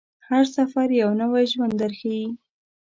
[0.27, 2.27] هر سفر یو نوی ژوند درښيي.